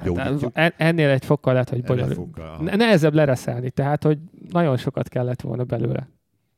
[0.05, 0.51] gyógyítjuk.
[0.55, 2.39] en- ennél egy fokkal lehet, hogy bonyolult.
[2.61, 4.19] Nehezebb lereszelni, tehát hogy
[4.51, 6.09] nagyon sokat kellett volna belőle.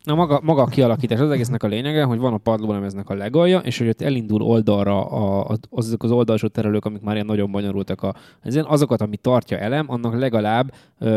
[0.05, 3.59] Na maga, maga a kialakítás az egésznek a lényege, hogy van a padlólemeznek a legalja,
[3.59, 7.51] és hogy ott elindul oldalra a, a, azok az oldalsó terelők, amik már ilyen nagyon
[7.51, 8.03] bonyolultak.
[8.03, 8.15] A,
[8.63, 11.11] azokat, ami tartja elem, annak legalább ö,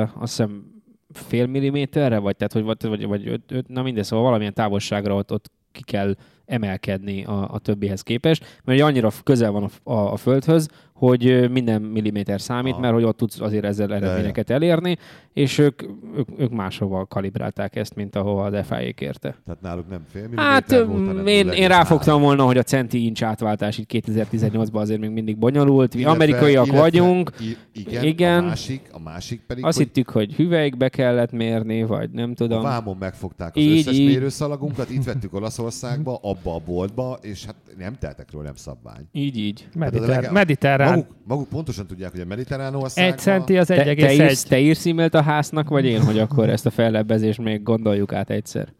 [0.00, 0.72] azt hiszem
[1.12, 5.14] fél milliméterre, vagy, tehát, hogy, vagy, vagy, vagy öt, öt, na mindegy, szóval valamilyen távolságra
[5.14, 6.14] ott, ott ki kell
[6.46, 11.82] emelkedni a, a többihez képest, mert annyira közel van a, a, a földhöz, hogy minden
[11.82, 12.80] milliméter számít, Aha.
[12.80, 14.96] mert hogy ott tudsz azért ezzel eredményeket elérni,
[15.32, 15.82] és ők,
[16.16, 19.36] ők, ők máshova kalibrálták ezt, mint ahova az FIA kérte.
[19.46, 21.68] Tehát náluk nem fél Hát milliméter volt, hanem én, én 0,3.
[21.68, 25.94] ráfogtam volna, hogy a centi inch átváltás itt 2018-ban azért még mindig bonyolult.
[25.94, 28.42] Mi Illetve- amerikaiak illetve- vagyunk, i- igen, Igen.
[28.44, 32.34] A másik, a másik pedig, azt hogy hittük, hogy hüvelykbe kellett mérni, vagy nem a
[32.34, 32.62] tudom.
[32.62, 34.06] vámon megfogták az Így, összes így.
[34.06, 39.08] mérőszalagunkat, itt vettük Olaszországba, abba a boltba, és hát nem teltek róla nem szabvány.
[39.12, 39.68] Így, így.
[39.76, 40.98] Mediter- Hát az mediterrán.
[40.98, 43.12] Maguk, maguk pontosan tudják, hogy a mediterrán országban...
[43.12, 44.12] Egy centi az Te, te, 1,1.
[44.12, 48.12] írsz, te írsz e-mailt a háznak, vagy én, hogy akkor ezt a fellebbezést még gondoljuk
[48.12, 48.72] át egyszer?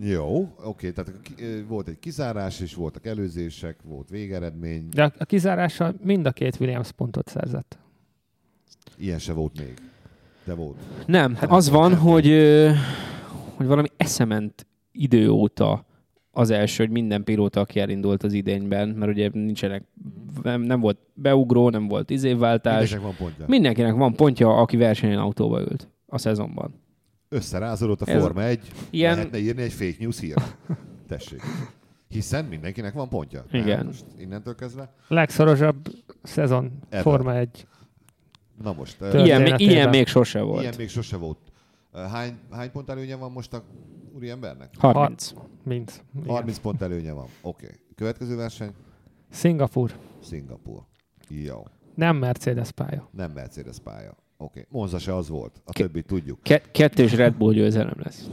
[0.00, 1.12] Jó, oké, tehát
[1.68, 6.56] volt egy kizárás, és voltak előzések, volt végeredmény, De a- a kizárással mind a két
[6.60, 7.78] Williams pontot szerzett.
[8.98, 9.74] ilyen se volt még.
[10.44, 10.76] De volt.
[11.06, 12.26] Nem, Hát az van, hogy,
[13.54, 15.84] hogy valami eszement idő óta
[16.34, 19.84] az első, hogy minden pilóta, aki elindult az idényben, mert ugye nincsenek,
[20.42, 22.74] nem, nem volt beugró, nem volt izéváltás.
[22.90, 23.44] Mindenkinek van pontja.
[23.48, 26.74] Mindenkinek van pontja, aki versenyen autóba ült a szezonban.
[27.28, 30.56] Összerázódott a Ez- Forma 1, Ilyen- lehetne írni egy fake news hírt.
[31.08, 31.42] Tessék.
[32.08, 33.44] Hiszen mindenkinek van pontja.
[33.52, 33.86] Igen.
[33.86, 34.92] Most innentől kezdve.
[35.08, 35.76] Legszorosabb
[36.22, 37.02] szezon Ever.
[37.02, 37.66] Forma 1.
[38.62, 38.96] Na most.
[39.12, 40.60] Ilyen, még- ilyen még sose volt.
[40.60, 41.38] ilyen még sose volt.
[41.92, 43.62] Hány, hány pont előnye van most a
[44.14, 44.70] úriembernek?
[44.78, 45.32] 30.
[45.64, 46.04] Mint.
[46.16, 46.28] igen.
[46.28, 47.26] 30 pont előnye van.
[47.40, 47.64] Oké.
[47.64, 47.78] Okay.
[47.94, 48.70] Következő verseny?
[49.30, 49.92] Szingapur.
[50.22, 50.82] Szingapur.
[51.28, 51.62] Jó.
[51.94, 53.08] Nem Mercedes pálya.
[53.10, 54.10] Nem Mercedes pálya.
[54.10, 54.16] Oké.
[54.36, 54.64] Okay.
[54.68, 55.60] Monza se az volt.
[55.64, 56.38] A Ke- többit tudjuk.
[56.42, 58.28] Ke- kettős Red Bull győzelem lesz.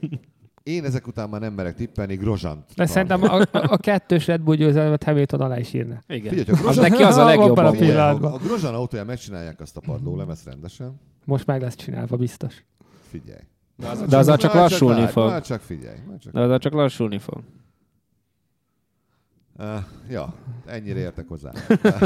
[0.62, 2.64] Én ezek után már nem merek tippelni, Grozsant.
[2.74, 6.02] De szerintem a, a, a kettős Red Bull győzelmet Hamilton alá is írna.
[6.08, 6.34] Igen.
[6.34, 7.56] Figyelj, Az Grozsant, neki az a legjobb.
[7.56, 8.32] A pillanatban.
[8.32, 11.00] a, a Grozsán autóján megcsinálják azt a padlólemezt rendesen.
[11.24, 12.64] Most meg lesz csinálva, biztos.
[13.08, 13.42] Figyelj.
[14.08, 15.26] De azzal csak Már lassulni várj, fog.
[15.28, 15.98] Már csak figyelj.
[16.08, 16.32] Már csak...
[16.32, 17.42] De azzal csak lassulni fog.
[19.58, 19.66] Uh,
[20.10, 20.34] ja,
[20.66, 21.50] ennyire értek hozzá.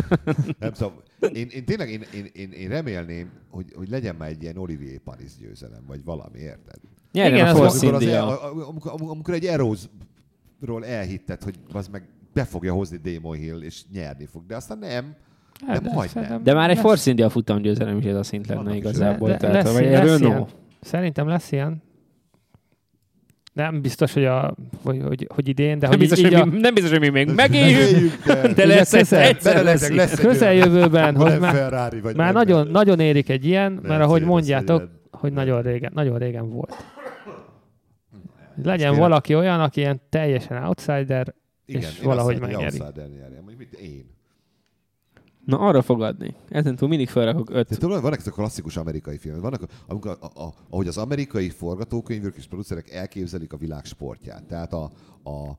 [0.59, 0.93] nem tudom.
[1.33, 4.99] Én, én tényleg én, én, én, én remélném, hogy, hogy legyen már egy ilyen Olivier
[4.99, 6.77] Paris győzelem, vagy valami, érted?
[7.13, 11.89] Nyerjen Igen, a az Force amikor, az, el- amikor, amikor egy Erózról elhitted, hogy az
[11.89, 14.47] meg be fogja hozni Damon Hill, és nyerni fog.
[14.47, 15.15] De aztán nem.
[15.67, 16.07] Hát, De majdnem.
[16.09, 18.77] szerintem De már egy lesz- Force India futam győzelem is ez a szint lenne is
[18.77, 19.29] igazából.
[19.29, 20.23] De- de Tehát, lesz- vagy egy lesz Renault.
[20.51, 20.63] ilyen.
[20.85, 21.83] Szerintem lesz ilyen.
[23.53, 26.53] Nem biztos, hogy, a, hogy, hogy, hogy idén, de Nem hogy biztos, így, hogy így
[26.53, 29.89] mi, nem biztos, hogy mi még megéljük, de, de lesz egyszer lesz.
[29.91, 33.99] Lesz a közeljövőben, hogy már, Ferrari, vagy már nagyon, nagyon érik egy ilyen, mert ahogy
[34.01, 35.01] Mercedes, mondjátok, ilyen.
[35.11, 36.75] hogy nagyon régen, nagyon régen volt.
[38.55, 41.35] Hogy Legyen kéne- valaki olyan, aki ilyen teljesen outsider,
[41.67, 42.63] Igen, és én valahogy megnyeri.
[42.81, 43.09] outsider
[43.59, 44.14] mit én.
[45.45, 46.35] Na, arra fogadni.
[46.49, 47.79] Ezen túl mindig felrakok De öt.
[47.79, 52.37] tudod, vannak ezek a klasszikus amerikai filmek, vannak, amikor, a, a, ahogy az amerikai forgatókönyvők
[52.37, 54.45] és producerek elképzelik a világ sportját.
[54.45, 54.91] Tehát a,
[55.25, 55.59] a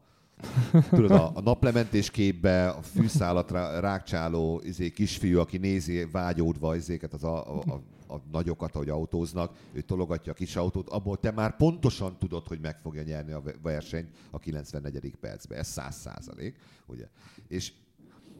[0.90, 7.14] tudod, a, a naplementés képbe a fűszálat rá- rákcsáló izé, kisfiú, aki nézi vágyódva izéket,
[7.14, 7.82] az a, a, a,
[8.14, 12.60] a nagyokat, ahogy autóznak, ő tologatja a kis autót, abból te már pontosan tudod, hogy
[12.60, 15.16] meg fogja nyerni a versenyt a 94.
[15.16, 15.58] percben.
[15.58, 17.08] Ez száz százalék, ugye?
[17.48, 17.74] És,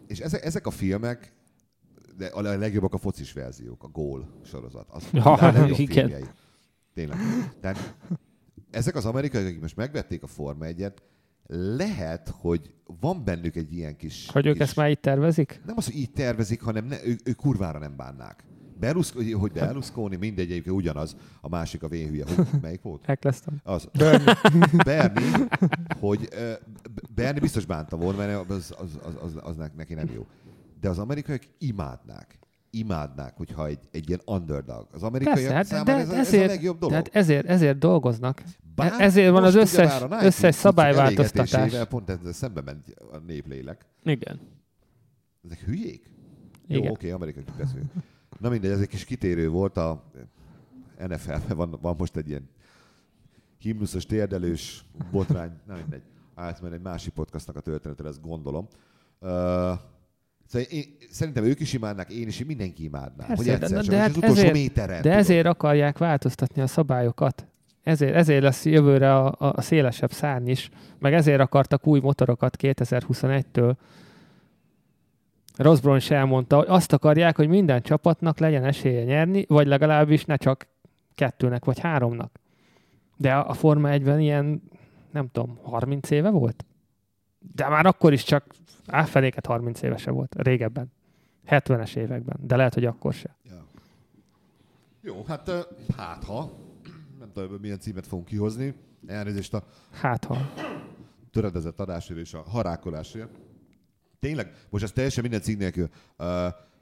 [0.08, 1.34] és ezek, ezek a filmek,
[2.18, 4.90] de a legjobbak a focis verziók, a gól sorozat.
[4.90, 6.08] Az Ja, a legjobb igen.
[6.08, 6.30] filmjei.
[6.94, 7.18] Tényleg.
[7.62, 7.96] Tehát
[8.72, 10.94] ezek az amerikaiak, akik most megvették a Forma 1
[11.48, 14.30] lehet, hogy van bennük egy ilyen kis...
[14.32, 15.62] hogy ők kis, ezt már így tervezik.
[15.66, 18.44] Nem az, hogy így tervezik, hanem ne, ő, ő kurvára nem bánnák.
[18.80, 22.26] Berlusconi, hogy Berlusconi, mindegy, egyébként ugyanaz, a másik a vénhülye.
[22.26, 23.04] Hogy, melyik volt?
[23.06, 23.62] Eccleston.
[23.64, 23.90] Az.
[24.84, 25.48] Bernie,
[26.00, 26.30] hogy
[27.16, 30.26] Bernie biztos bánta volna, mert az, az, az, az, az ne- neki nem jó.
[30.82, 32.40] De az amerikaiak imádnák.
[32.70, 34.88] Imádnák, hogyha egy, egy ilyen underdog.
[34.92, 36.90] Az amerikaiak Persze, hát, számára de, ez, a, ez a ezért, legjobb dolog.
[36.90, 38.44] tehát ezért, ezért dolgoznak.
[38.76, 41.74] Bár E- ezért van az összes- összes szabályváltoztatás.
[41.90, 43.86] Pont ezzel szembe ment a néplélek.
[44.04, 44.40] Igen.
[45.46, 46.10] Ezek hülyék?
[46.68, 46.84] Igen.
[46.84, 47.92] Jó, oké, amerikai beszélünk.
[48.40, 50.04] Na mindegy, ez egy kis kitérő volt a
[51.08, 52.50] NFL-ben van, van most egy ilyen
[53.58, 56.02] himnuszos térdelős botrány, nem mindegy,
[56.36, 58.68] átmen egy másik podcastnak a történetre, ezt gondolom.
[59.20, 59.30] Uh,
[60.48, 63.26] szóval én, szerintem ők is imádnák, én is, mindenki imádná.
[63.26, 64.96] Persze, hogy egyszer de- csak, de hát az utolsó ezért- méteren.
[64.96, 65.18] De tudod.
[65.18, 67.48] ezért akarják változtatni a szabályokat.
[67.84, 70.70] Ezért, ezért lesz jövőre a, a szélesebb szárny is,
[71.00, 73.76] meg ezért akartak új motorokat 2021-től.
[75.56, 80.36] Rosbron is elmondta, hogy azt akarják, hogy minden csapatnak legyen esélye nyerni, vagy legalábbis ne
[80.36, 80.68] csak
[81.16, 82.40] kettőnek vagy háromnak.
[83.18, 84.62] De a Forma 1-ben ilyen,
[85.16, 86.66] nem tudom, 30 éve volt?
[87.54, 90.92] De már akkor is csak áfeléket 30 évese volt, régebben.
[91.48, 93.36] 70-es években, de lehet, hogy akkor se.
[93.44, 93.66] Ja.
[95.02, 95.52] Jó, hát
[95.98, 96.52] hát ha,
[97.20, 98.74] nem tudom, milyen címet fogunk kihozni.
[99.08, 100.38] Elnézést a Hát ha.
[101.32, 103.30] töredezett adásért és a harákolásért.
[104.20, 105.90] Tényleg, most ez teljesen minden cég nélkül.
[106.18, 106.28] Uh,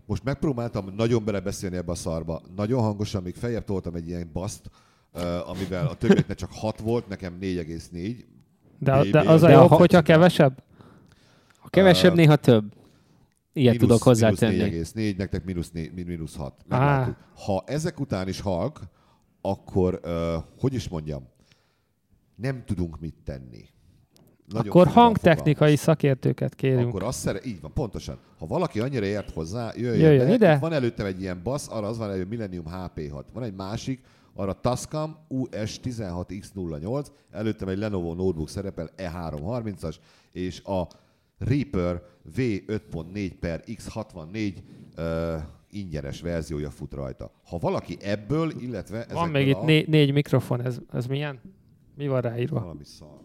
[0.06, 2.42] most megpróbáltam nagyon belebeszélni ebbe a szarba.
[2.56, 4.70] Nagyon hangosan, még feljebb toltam egy ilyen baszt,
[5.14, 8.16] uh, amivel a többeknek csak 6 volt, nekem 4,4.
[8.80, 10.64] De, de BB, az a de jobb, ha- hogyha kevesebb?
[11.58, 12.74] Ha kevesebb, Ö, néha több.
[13.54, 14.64] Ilyet Mínusz- tudok hozzátenni.
[14.70, 16.54] Mínusz 4,4, nektek mínusz, 4, mínusz 6.
[16.70, 16.78] Á.
[16.80, 17.16] Meglátjuk.
[17.36, 18.80] Ha ezek után is halk,
[19.42, 21.28] akkor, uh, hogy is mondjam,
[22.36, 23.72] nem tudunk mit tenni.
[24.48, 25.80] Nagyon Akkor hangtechnikai fogalmaz.
[25.80, 26.88] szakértőket kérünk.
[26.88, 27.40] Akkor azt szere...
[27.46, 28.18] Így van, pontosan.
[28.40, 30.34] Ha valaki annyira ért hozzá, jöjjön, Jöjjön be.
[30.34, 30.54] ide.
[30.54, 33.24] Itt Van előttem egy ilyen basz, arra az van elő Millennium HP6.
[33.34, 34.02] Van egy másik,
[34.34, 39.96] arra Tascam US16X08, előttem egy Lenovo notebook szerepel E330-as,
[40.32, 40.88] és a
[41.38, 42.02] Reaper
[42.36, 44.54] V5.4 per X64
[44.98, 47.32] uh, ingyenes verziója fut rajta.
[47.44, 49.64] Ha valaki ebből, illetve Van még itt a...
[49.64, 51.40] né- négy mikrofon, ez, ez milyen?
[51.96, 52.60] Mi van ráírva?
[52.60, 53.20] Valami szar.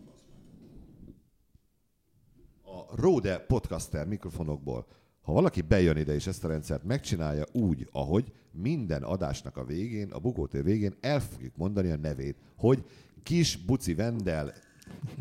[2.62, 4.86] A Rode podcaster mikrofonokból,
[5.20, 10.10] ha valaki bejön ide és ezt a rendszert megcsinálja úgy, ahogy minden adásnak a végén,
[10.10, 12.84] a bukótér végén el fogjuk mondani a nevét, hogy
[13.22, 14.52] kis buci vendel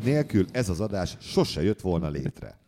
[0.04, 2.58] nélkül ez az adás sose jött volna létre.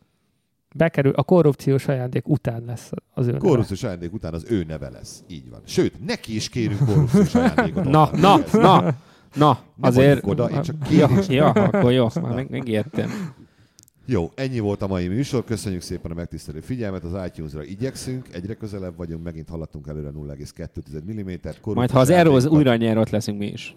[0.75, 3.47] Bekerül, a korrupciós ajándék után lesz az ő neve.
[3.47, 5.23] Korrupciós ajándék után az ő neve lesz.
[5.27, 5.61] Így van.
[5.65, 7.83] Sőt, neki is kérünk korrupciós ajándékot.
[7.83, 8.95] Na, na, na,
[9.35, 10.25] na, azért...
[10.25, 11.27] oda, én csak ja, kérés.
[11.27, 13.33] ja, akkor jó, már meg, megértem.
[14.05, 15.43] Jó, ennyi volt a mai műsor.
[15.43, 17.03] Köszönjük szépen a megtisztelő figyelmet.
[17.03, 21.73] Az iTunes-ra igyekszünk, egyre közelebb vagyunk, megint haladtunk előre 0,2 mm.
[21.73, 23.75] Majd ha az Eroz újra nyer, ott leszünk mi is.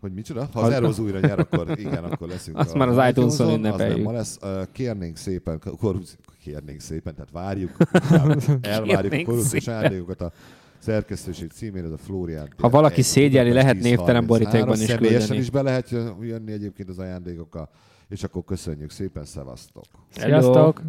[0.00, 0.48] Hogy micsoda?
[0.52, 2.58] Ha az Eroz újra nyer, akkor igen, akkor leszünk.
[2.58, 4.04] Azt a- már az iTunes-on Az nem ünnepeljük.
[4.04, 4.38] ma lesz.
[4.72, 7.76] Kérnénk szépen, korrupci- kérnénk szépen, tehát várjuk,
[8.60, 10.32] elvárjuk a korrupciós ajándékokat a
[10.78, 12.48] szerkesztőség címén, ez a Flórián.
[12.58, 15.38] Ha valaki szégyelli, lehet névtelen borítékban is Személyesen küldeni.
[15.40, 17.68] is be lehet jönni egyébként az ajándékokkal,
[18.14, 19.84] és akkor köszönjük szépen, szevasztok!
[20.08, 20.82] Sziasztok!